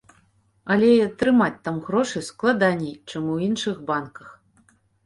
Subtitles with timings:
[0.75, 4.39] Але і атрымаць там грошы складаней, чым у іншых банках.